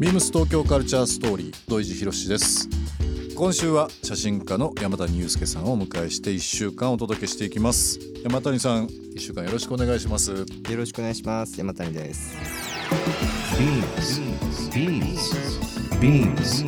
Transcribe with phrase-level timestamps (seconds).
[0.00, 2.70] ビームス東京カルチャーストーリー土井地博です。
[3.36, 7.98] 今週は写真家の山谷裕介さんをお迎えして1週間お届けしていきます。
[8.24, 10.30] 山谷さん1週間よろしくお願いします。
[10.30, 11.60] よろしくお願いします。
[11.60, 12.34] 山谷です。
[13.58, 15.20] Beams
[16.00, 16.64] Beams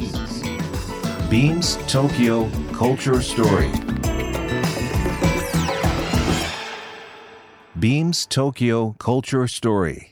[1.31, 3.71] Beams Tokyo Culture Story.
[7.81, 10.12] Beams Tokyo Culture Story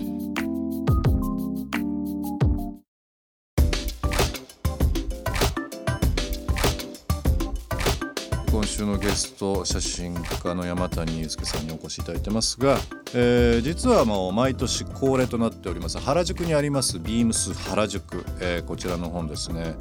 [8.81, 12.79] 週のゲスト写真家の山谷祐介さんにお越しいただいてますが、
[13.13, 19.75] えー、実はもう毎年恒例となっております原宿にありますビームス原宿、えー、こちらの本ですね、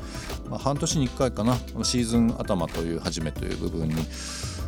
[0.50, 3.94] まあ、半年に1回かなシーズン頭という初めという部分に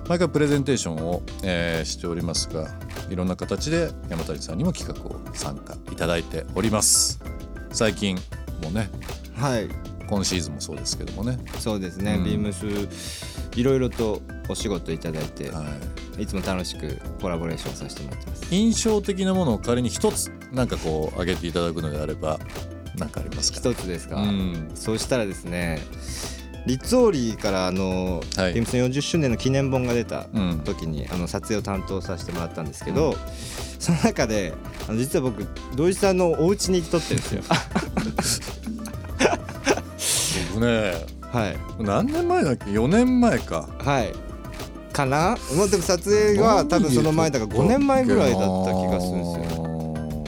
[0.08, 2.70] 毎回プレゼンテーションを、えー、しておりますが
[3.10, 7.20] いろんな形で山谷さんにも企画を参加いただいております。
[7.70, 8.16] 最近
[8.62, 8.88] もね
[9.36, 9.91] はい。
[10.08, 11.38] 今シーズンもそうですけどもね。
[11.58, 12.66] そうですね、うん、ビームス
[13.56, 15.64] いろいろとお仕事いただいて、は
[16.18, 18.46] い、いつも楽しくコラボレーションさせてもらってます。
[18.50, 22.38] 印象的なものを仮に一つなんかこう挙げていただくのであれば
[22.96, 23.70] 何かありますか？
[23.70, 25.80] 一つですか、うん、そうしたらですね
[26.66, 30.26] リッツオーリーからあの、はい、ビームス40周年の記念本が出た
[30.64, 33.16] 時に、うん、あの撮影を担当させてもらったんですけど、うん、
[33.80, 34.52] その中で
[34.88, 35.44] あの実は僕
[35.74, 37.42] 土井さんのお家に撮ってるんですよ。
[40.62, 40.94] ね。
[41.32, 41.56] はい。
[41.78, 43.68] 何年前だっけ？4年前か。
[43.78, 44.12] はい。
[44.92, 45.36] かな？
[45.56, 50.24] もうでも撮影は多分その前だから5年前ぐらいだった気がするんですよ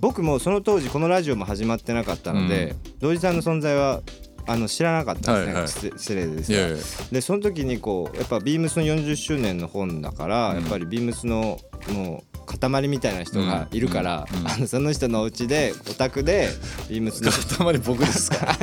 [0.00, 4.02] 僕もその当時このラジオも始まってなかったので、うん、さんの存在は
[4.46, 7.12] あの知らなかったんですね、はいはい、失礼ですが。
[7.12, 11.58] でその時にこうやっぱビームスの40周年の本だから、うん、やっぱりビームスの
[11.88, 14.40] もう塊みたいな人がいるから、うん。
[14.40, 16.48] うん、あのその人のお家でお宅で
[16.88, 18.56] ビームスの塊僕ですか？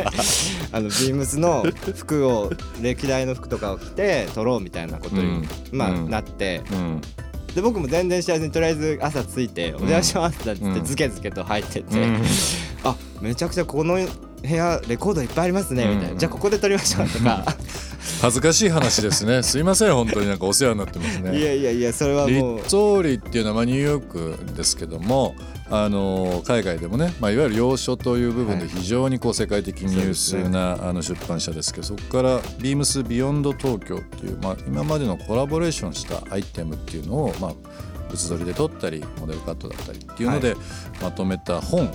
[0.71, 1.63] あのビームスの
[1.95, 6.61] 服を歴代の服とかを着て撮ろうみたいなことに、まあ、なって。
[7.53, 12.07] で僕も全然知らずにとりあえず朝着いて「お邪魔します」って言ってズケズケと入ってって
[12.85, 17.43] 「あめちゃくちゃこの部屋レコードいっぱいありますね」みたいな「じゃあここで撮りましょう」とか
[18.21, 19.41] 恥ずかしい話ですね。
[19.43, 21.37] すいません本当になんかお世話になってますね。
[21.37, 22.29] いやいやいやそれはもう。
[22.29, 25.35] リッツォーリーっていうのはニューヨークですけども
[25.69, 37.53] あの海外でもね、まあ、いわゆる洋書という部分で非常にこう世界的に優秀な、あの出版社ですけどそこからビームスビヨンド東京っていう、まあ、今までのコラボレーションしたアイテムっていうのを、まあ、
[38.17, 40.55] 写撮りで撮ったりモデルカットだったりっていうので
[41.01, 41.91] まとめた本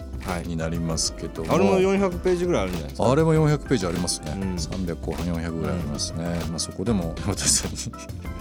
[0.46, 3.10] になりますけども、はい、あれも400ページぐらいあるんじゃないですか？
[3.10, 7.76] あれも400ページありますね、うん、300後半400ぐらいありますね、うん、まあ、そこでも 私さんに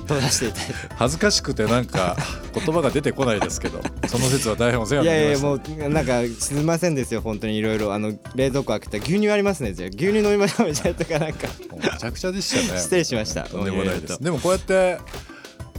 [0.07, 0.67] 撮らせていただい。
[0.67, 2.15] て恥ずかしくてなんか
[2.53, 5.47] 言葉が出てこないですけどその説は大変お世話になりました。
[5.47, 7.21] いやいやもうなんかすみませんですよ。
[7.21, 7.93] 本当にいろいろ。
[7.93, 9.73] あの冷蔵庫開けた牛乳ありますね。
[9.73, 11.47] じゃ牛乳飲みましょうみたいなとかなんか。
[11.75, 12.79] めちゃくちゃでしたね。
[12.81, 13.43] 失礼しました。
[13.43, 14.21] とんでもないです。
[14.21, 14.99] でもこうやって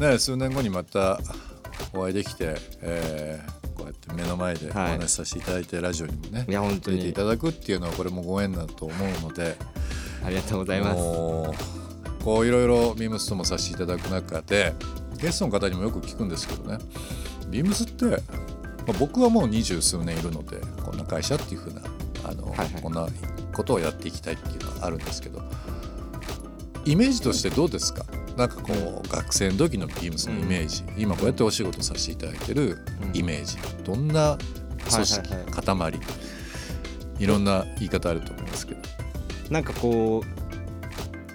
[0.00, 1.20] ね数年後にまた
[1.96, 6.98] お会いできて、えー、こうやって目の前でお話しさせていただいて、はい、ラジオにもねいや本当に。
[6.98, 9.56] 出ていただくっていうのはこれもご縁だと思うので
[10.24, 10.96] ありがとうございます。
[12.24, 14.72] こういろいろビームスともさせていただく中で
[15.20, 16.78] ゲストの方にもよく聞くんですけどね。
[17.48, 18.12] ビームスって、ま
[18.88, 21.82] あ、僕はもう二十数年いるのでこんな会社っていうふうな
[22.24, 23.06] あの、はいはい、こんな
[23.52, 25.40] ことをやっていきたいっていうのはあるんですけど
[26.84, 28.04] イメージとしてどうですか？
[28.36, 32.78] なんかこう学生の時のビームスのイメージ、うん、今こうやってお仕事させていただいてる
[33.14, 34.36] イメージ、うん、どんな
[34.90, 36.00] 組織、はいはいはい、塊
[37.18, 38.80] いろんな言い方あると思いますけど。
[39.50, 40.22] なんかこ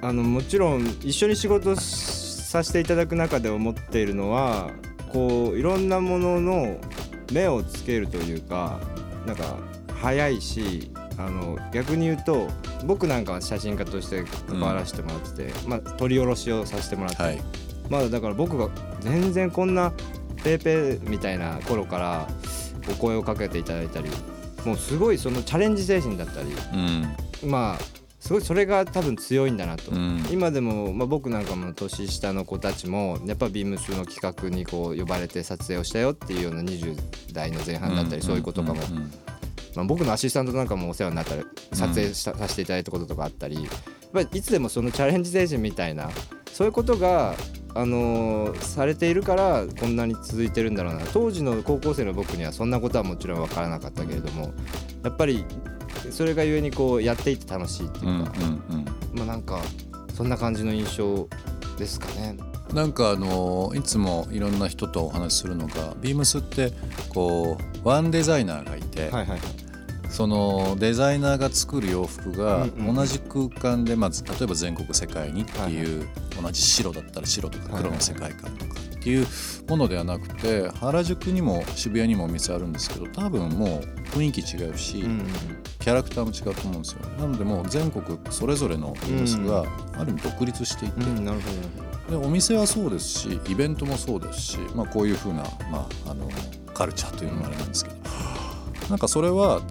[0.01, 4.71] うあのもちろん一緒に仕事させていただく中で思っているのは
[5.11, 6.77] こういろんなものの
[7.31, 8.79] 目をつけるというか
[9.25, 9.57] なんか
[10.01, 10.91] 早いし
[11.25, 12.47] あの逆に言うと
[12.85, 17.41] 僕なんかは写真家として関わらせてもらってて、うん、まあ、撮り下ろしをさせてもらって、はい、
[17.89, 18.69] まあだから僕が
[19.01, 19.91] 全然こんな
[20.43, 22.27] ペーペーみたいな頃から
[22.89, 24.09] お声をかけていただいたり
[24.65, 26.49] もうすごいそのチャレンジ精神だったり、
[27.43, 36.95] うん、まあすごいそれが多分強いんだなと、うん、今でも、まあ、僕なんかも年下の子たちもやっぱビームスの企画にこう呼ばれて撮影をしたよっていうような20
[37.33, 38.81] 代の前半だったり、そういうことかも
[39.75, 43.65] まあ、僕のアシスタントなんかもお世話になったり撮影させていただいたこととかあったり、やっ
[44.13, 46.09] ぱりいつでもそのチャレンジ精神みたいな
[46.51, 47.35] そういうことが
[47.73, 51.01] あのーされているからこんなに続いてるんだろうな。
[51.13, 54.51] 当時の高校生の僕にはそんなことはもちろん分からなかったけれども
[55.03, 55.45] やっぱり
[56.09, 58.33] それがゆえにこうやっていて楽しいっていうか、
[59.13, 59.61] まあなんか
[60.13, 61.27] そんな感じの印象
[61.77, 62.37] ですかね。
[62.73, 66.71] なんかあのいつもいろんな人とお話しするのがビームスって
[67.09, 69.39] こうワンデザイナーがいて、はいはいはい
[70.11, 76.07] そのデザイナーが作る洋服が同じ空間でまず例えば全国世界にっていう
[76.41, 79.25] 同じ白だったら白とか黒の世界観とかっていう
[79.67, 85.25] ものではなくて原宿にも渋谷にもお店あるんですけど多分もう雰囲気違うしうん
[85.79, 86.99] キャラクターも違うと思うんですよ。
[87.17, 89.65] なのでもう全国それぞれのビームスが
[89.97, 91.01] ある意味独立していて。
[92.11, 96.29] でお店はそうですしイベントもそうですし、まあ、こういうふうな、まあ、あの
[96.73, 97.95] カルチャーというのもあれなんですけど。
[98.89, 99.61] なんかそれは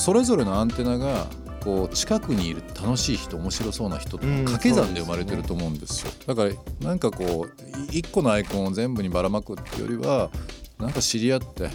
[0.00, 1.26] それぞれのアンテナが
[1.62, 10.30] こう近くにいる楽しい人面白そうな人とうん掛け算で生まれてると思うんですよ、だからなんかこうい一個のアイコンを全部にばらまくっていうよりは
[10.78, 11.68] なんか知り合って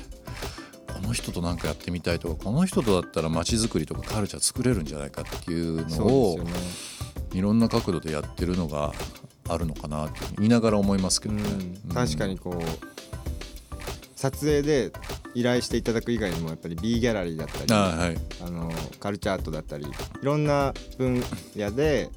[0.92, 6.40] この人となんかやってみたいとかこの人とだったら街づくりとかカルチャー作れるんじゃないかっていうどのを
[7.32, 8.92] いろんな角度でやってるのが
[9.48, 11.44] あるのかなって言いながら思いますけどね。
[11.90, 11.94] うん。
[11.94, 12.64] 確かにこう
[14.16, 14.92] 撮影で
[15.36, 18.18] 依頼していただく以外にもやっぱり B ギャラリーだったりあはい。
[18.44, 19.90] あのカルチャートだったりい
[20.24, 21.22] ろんな分
[21.56, 22.10] 野で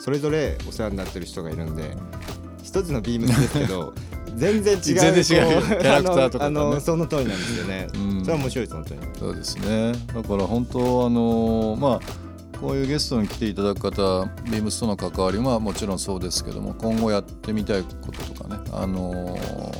[0.00, 1.96] それぞれお世話になってる人がいるんで
[2.62, 3.94] 一つのビームスですけど
[4.34, 8.20] 全然違う全然違うこキャラクターとかあねのあのその通りなんですよね、うん。
[8.22, 9.92] それは面白いです本当にそうですね。
[10.12, 12.23] だから本当あのまあ
[12.64, 19.36] こういうゲストに来ていただく方ビームスとの関わりはもちろんそうですけども今後やってみたいこととかね、あの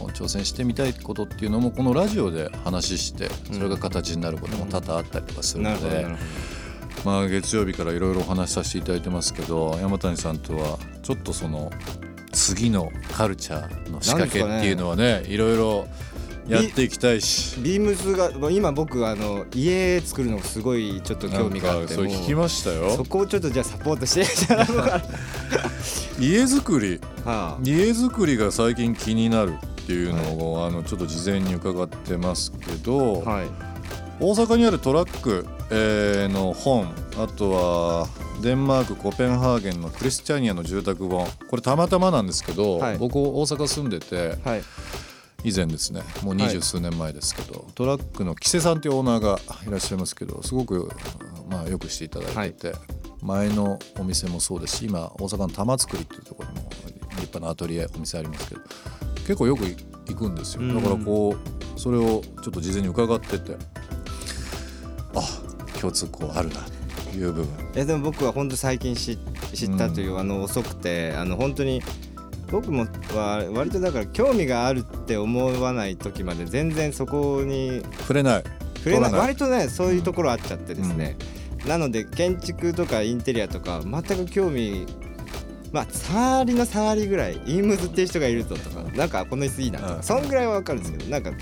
[0.08, 11.70] 挑戦してみたいことっていうのもこのラジオで話してそれが形になることも多々あったりとかするなので、るほどなるほまあ、月曜日からいろいろお話しさせていただいてますけど山谷さんとはちょっとその
[12.32, 15.86] 次のカルチャーの仕掛けっていうのはねいろいろ
[16.49, 17.56] やっていきたいし。
[17.56, 24.26] どビームスが今僕あの家作るのすごいちょっと興味があってそれ聞きましたそよこをちょっとじゃあサポートして。
[26.20, 27.00] 家づくり。
[27.25, 27.58] はあ。
[27.62, 33.46] 家づくりが最近気になるっていうのを、あのちょっと事前に伺ってますけど、はい。
[34.20, 38.08] 大阪にあるトラック、えーの本あとは
[38.43, 41.26] デンマークコペンハーゲンのクリスチャニアの住宅本。
[41.49, 42.99] これたまたまなんですけど、はい。
[42.99, 44.62] 僕大阪住んでてはい
[45.44, 46.02] 以前ですね。
[46.23, 50.91] もう二十数年前ですけど、トラックの木瀬さんというオーナーがいらっしゃいますけどすごく、
[51.50, 52.79] まあ、よくしていただいてて、
[53.20, 58.61] 前のお店もそうですし今大阪の玉造りっていうところにも立派なアトリエお店ありますけど
[59.19, 60.62] 結構よく行くんですよ。
[60.62, 60.75] うん。
[60.75, 61.37] だからこ
[61.76, 63.56] うそれをちょっと事前に伺ってて
[65.14, 65.23] あ
[65.81, 66.56] 共通項あるな
[67.11, 67.67] という部分。
[67.75, 69.19] いやでも僕は本当最近知
[69.55, 71.82] 知ったという、あの遅くてあの本当に
[72.54, 72.86] 僕も
[73.16, 78.44] は割とだから興味があるって思わない時まで全然そこに触れない。
[78.76, 79.12] 触れない。
[79.12, 81.16] 割とねそういうところあっちゃってですね、
[81.66, 84.86] なので建築とかインテリアとか全く興味
[85.72, 89.96] まあ3割の3割ぐらいインムズっていう人がいるぞとかなんかこの椅子いいなとうん。
[89.96, 91.32] かそんぐらいは分かるんですけどなんか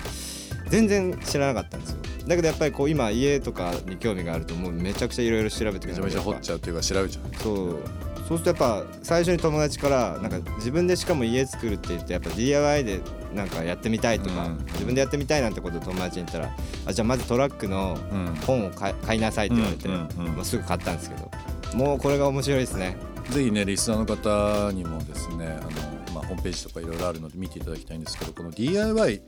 [0.69, 1.97] 全然知らなかったんですよ
[2.27, 7.79] だけどやっぱりこう今家とかに興味があるともうめちゃくちゃいろいろ調べてくめちゃめちゃ掘っゃちゃうっていうか調べちゃうそう。
[8.27, 13.01] そうするとやっぱ最初に友達からなんか自分でしかも家作るって言ってやっぱ DIY で
[13.33, 14.65] なんかやってみたいとか、うん。
[14.65, 16.55] 自分でやってみたいなんてことを友達に言ったら
[16.85, 18.35] あじゃあまずトラックのうん。
[18.47, 20.07] 本を買い買いなさいって言われて、ま
[20.39, 21.29] あ、すぐ買ったんですけど
[21.75, 22.95] もうこれが面白いですね。
[23.29, 25.63] ぜひねリスナーの方にもですねあ
[26.09, 29.21] の、まあ、ホームページとかいろいろあるので見ていただきたいんですけどこの DIY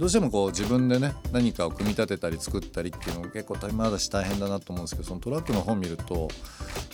[0.00, 6.28] どうしてもこう自分でね何かを組み立てたり作ったりっていうのが結構まだし大変だなと思うんですけどそのトラックの本見ると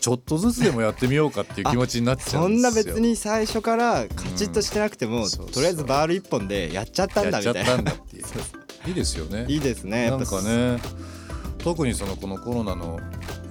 [0.00, 2.70] ちょっとずつでもやってみようかっていう気持ちになっちゃそうんですよ。
[2.72, 9.46] んな別に最初からカチッとしてなくても、うんとりあえずバール一本でやっちゃったんだみたいないう いいですよね。
[9.48, 10.80] いいですねやなんかね
[11.58, 12.98] 特にそのこのコロナの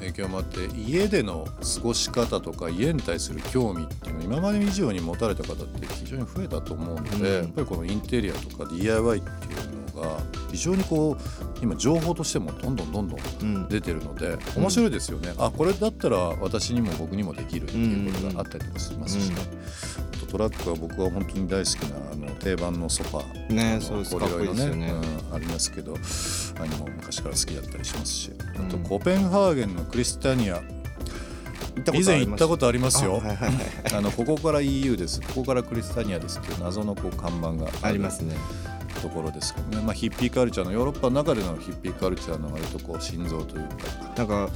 [0.06, 1.46] 影響もあって家での
[1.76, 7.44] 過ごし方とか家に対する興味っていうのを今まで以上に持たれた方って非常に増えたと思うので、うん。
[7.44, 9.58] やっぱりこのインテリアとか DIY ってい
[9.94, 10.20] うのが
[10.52, 11.24] 非常にこう
[11.62, 19.36] 今情報としてもどんどんどんどんうん出てるので面白いですよね、あこれだったら私にも僕にもできるっていうことがあったりとかしますしね、
[20.05, 24.18] あとトラックは僕は本当に大好きなあの定番のソファねあのそうです。
[24.18, 24.88] かっこいいですよね。
[24.88, 25.96] うんありますけど
[26.60, 28.32] あれも昔から好きだったりしますし。
[28.56, 30.62] あとうんコペンハーゲンのクリスタニア。
[31.94, 33.22] 以前行ったことありますよ。
[33.24, 33.66] あはいはいはい。
[33.94, 35.20] あのここから EU です。
[35.22, 36.40] ここからクリスタニアです。
[36.40, 38.36] っていう謎のこう看板がありますね。
[39.02, 43.76] ところですけどね、まあ、ヒッピーカルチャーのヨーロッパの中でのヒッピーカルチャーの割とこう心臓というか。
[44.18, 44.50] なんか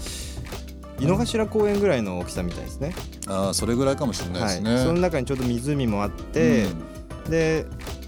[0.99, 2.93] 井の頭公園ぐらいの大きさみたいですね。
[3.27, 6.65] ああそれぐらいかもしれないですね、はい、その中にちょうど湖もあって、
[7.29, 7.65] で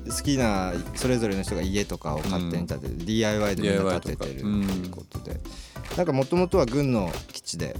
[0.10, 5.40] 好きなそれぞれの人が家とかを勝手に建てて、DIY でみんな建ててるっていうことで、
[5.96, 7.76] なんかもともとは軍の基地で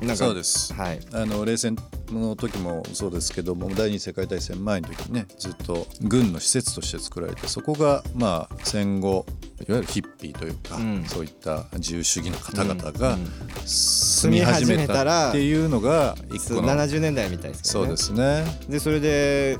[0.00, 0.72] なんかそうです。
[0.72, 1.00] はい。
[1.12, 1.76] あの冷戦
[2.10, 9.26] の時もそうですけども第二次世界大戦前の時にねずっと軍の施設として作られてそこがまあ戦後
[9.68, 11.04] いわゆるヒッピーというか、うん。
[11.04, 13.16] そういった自由主義の方々が
[13.64, 17.86] 住み始めたっていうのが一そう個の70年代みたいですけどね。
[17.86, 18.44] そうですね。
[18.68, 19.58] でそれで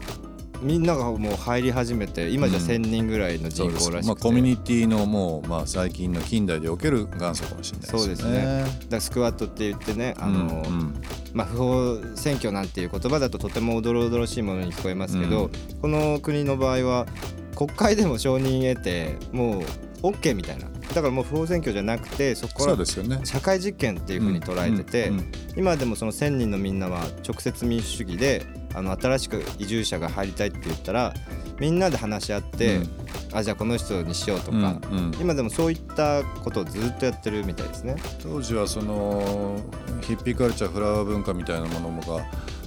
[0.64, 2.64] みんながもう入り始めて今じゃうん。
[2.64, 7.98] 1000人ぐらいの人口らしくて、まあ、コミュニティのもう、まあ、最近の近代でおける元祖かもしれないですね。
[7.98, 8.64] そうですね。
[8.88, 11.02] だスクワットって言ってねあの、うんうん。
[11.34, 15.50] まあ、不法選挙なんていう言葉だととてもおどろおどろしいものに聞こえますけど、うん。
[15.82, 17.06] この国の場合は
[17.54, 19.62] 国会でも承認得てもう
[20.08, 20.68] OK みたいな。
[20.94, 23.24] だからもう不法選挙じゃなくてそこから。
[23.24, 31.14] 社会実験っていうふうに捉えてて、うんうん今でもその1,000人のみんなは直接民主主義であの新しく移住者が入りたいって言ったら
[31.58, 32.90] みんなで話し合って、うん
[33.32, 37.96] あじゃあこの人にしようとうんか、うん今でもそういったことをずっとやってるみたいですね。
[38.22, 39.60] 当時はその
[40.02, 42.24] ヒッピーカルチャーフラワー文化みたいなものが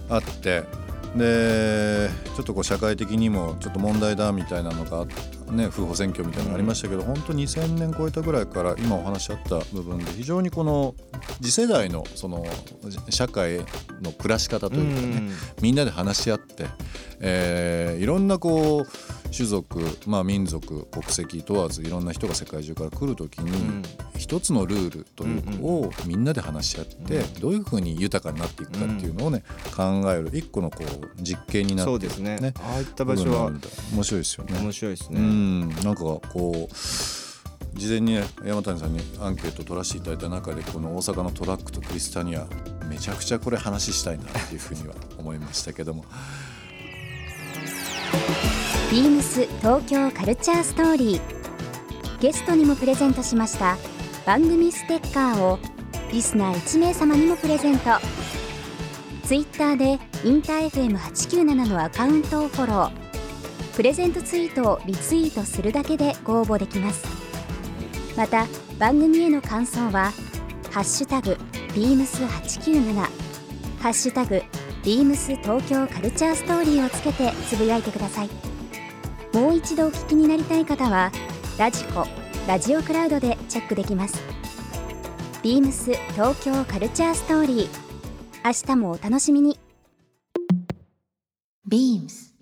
[0.09, 0.63] あって
[1.17, 5.05] でちょっとこう社会的にもちょっと問題だみたいなのが
[5.51, 10.95] ね不法選挙みたいなのがありましたけど、本当2000年超えたぐらいから今お話しあった部分で非常にこの
[11.41, 12.45] 次世代のその
[13.09, 13.59] 社会
[14.01, 15.31] の暮らし方というかね、
[15.61, 16.67] みんなで話し合って、
[17.19, 18.87] えーいろんなこう
[19.35, 23.83] 種族、まあ、民族国籍問わずいろんな人が世界中から来る時に、ん。
[24.17, 29.43] 一つのルールというかをみんなで話し合って、どういうふうに豊かになっていくかっていうのをね、
[29.75, 32.37] 考える一個のこう実験になってそうですね。
[32.37, 33.51] ねああいった場所は
[33.93, 34.59] 面白いですよね。
[34.59, 35.19] 面白いですうね。
[35.19, 35.69] ん。
[35.69, 36.75] なんかこう
[37.77, 42.47] 事前にね山谷さんにアンケートを取らせていただいた中でこの大阪のトラックとクリスタニア
[42.89, 46.05] めちゃくちゃこれ話したいなっていうふうには思いましたけども
[48.89, 51.21] ビームス東京カルチャーストーリー。
[52.21, 53.77] ゲストにもプレゼントしました。
[54.25, 55.59] 番組ステッカーを
[56.09, 57.89] リスナー1名様にもプレゼント。
[59.25, 62.91] ツイッターでインター FM897 のアカウントをフォロー。
[63.75, 67.05] プレゼントツイートをリツイートするだけでご応募できます。
[68.15, 68.47] また
[68.79, 70.13] 番組への感想は
[70.71, 71.37] 「ハッシュタグ
[71.75, 72.93] ビームス897」
[73.83, 74.41] 「ハッシュタグ
[74.85, 78.46] ビームス東京カルチャーストーリー」をつけてつぶやいてください。
[79.37, 81.11] もう一度お聞きになりたい方は
[81.59, 82.07] ラジコ
[82.47, 84.19] ラジオクラウドでチェックできます
[85.43, 87.67] ビームス東京カルチャーストーリー
[88.43, 89.59] 明日もお楽しみに
[91.69, 92.33] Beams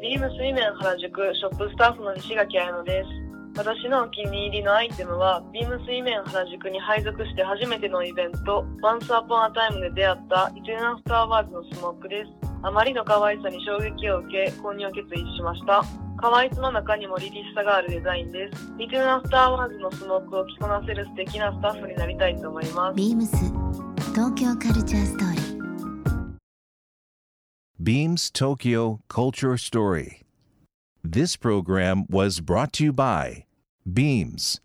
[0.00, 3.08] ビームスイメン原宿ショップスタッフの西垣彩乃です。
[3.56, 12.30] 私のお気に入りのアイテムは、ビームスイメン原宿に配属して初めてのイベント、ワンスアポンアタイムで出会ったイテナンスターワーズのスモークです。
[12.62, 16.03] あまりの可愛さに衝撃を受け、購入を決意しました。
[16.24, 18.72] 可愛さの中にも凛々しさがあるデザインです。
[18.78, 22.96] リテナンスターワーズのスモークを着こなせる素敵なスタッフになりたいと思います。
[22.96, 23.26] Beams
[24.14, 26.34] 東京カルチャーストーリー
[27.78, 30.22] Beams Tokyo Culture Story.
[31.06, 33.44] This program was brought to you by
[33.86, 34.62] Beams.